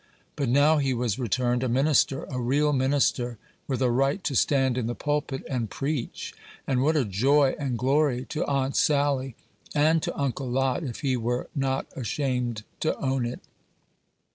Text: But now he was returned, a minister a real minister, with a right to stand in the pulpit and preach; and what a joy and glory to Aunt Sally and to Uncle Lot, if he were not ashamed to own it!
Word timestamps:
But 0.35 0.49
now 0.49 0.77
he 0.79 0.95
was 0.95 1.19
returned, 1.19 1.61
a 1.61 1.69
minister 1.69 2.23
a 2.23 2.39
real 2.39 2.73
minister, 2.73 3.37
with 3.67 3.83
a 3.83 3.91
right 3.91 4.23
to 4.23 4.33
stand 4.33 4.75
in 4.75 4.87
the 4.87 4.95
pulpit 4.95 5.43
and 5.47 5.69
preach; 5.69 6.33
and 6.65 6.81
what 6.81 6.95
a 6.95 7.05
joy 7.05 7.53
and 7.59 7.77
glory 7.77 8.25
to 8.29 8.43
Aunt 8.47 8.75
Sally 8.75 9.35
and 9.75 10.01
to 10.01 10.19
Uncle 10.19 10.49
Lot, 10.49 10.81
if 10.81 11.01
he 11.01 11.15
were 11.15 11.49
not 11.53 11.85
ashamed 11.95 12.63
to 12.79 12.97
own 12.97 13.27
it! 13.27 13.41